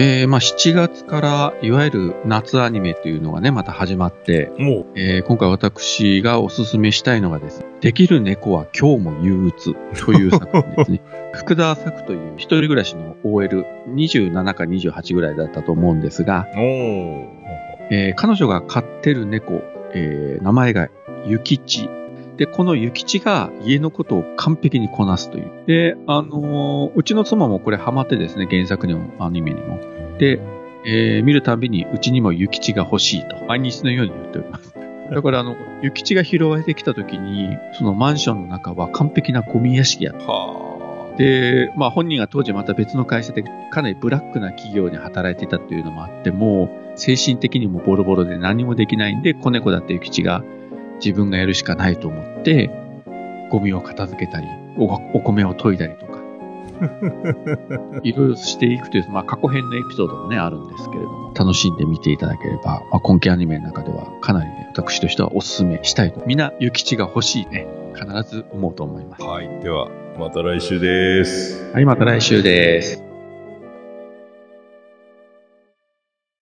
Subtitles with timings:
[0.00, 9.74] えー、まあ7月からいわゆる夏アニメというのがね、また始まって、もう、えー今回私がおすすめしたいのがですね、できる猫は今日も憂鬱
[10.04, 11.02] という作品ですね。
[11.34, 16.46] 福田作という一人暮らしの OL、27か28ぐらいだったと思うんですが。
[17.90, 19.62] えー彼女が飼ってる猫、
[19.94, 20.88] えー名前が
[21.26, 21.90] ゆきち。
[22.38, 25.50] で、このゆきちが家のことを完璧にこなすという。
[25.66, 29.80] で、あのーうちの妻もこれハマってですね、原作にもアニメにも。
[30.18, 30.40] で、
[30.86, 34.72] えー見るたびにうちにもゆきちが欲しいと、毎日のように言っております。
[35.12, 40.24] だから、あの、ゆきちが拾われてきた時に、そのマンションの中は完璧なゴミ屋敷やった。
[40.24, 40.68] は
[41.18, 50.44] で、まあ本人が当時また別の会社でかなりブラックな企業に働いていたというのもあって、もう精神的にもボロボロで何もできないんで、子猫だったゆきちが
[51.04, 52.70] 自分がやるしかないと思って、
[53.50, 54.84] ゴミを片付けたり、お
[55.14, 56.18] お米を研いだりとか、
[58.02, 66.22] いろいろしていくという、まあ過去編のエピソードもね、あるんですけれども、楽しんで見ていただければ、まあ今期アニメの中ではかなりね、私としてはお勧めしたいと。
[66.26, 69.26] みんなゆきちが欲しいね、必ず思うと思いますあ。。
[69.26, 69.48] はい。
[69.62, 69.88] では、
[70.18, 71.72] また来週です。
[71.72, 73.07] はい、また来週です。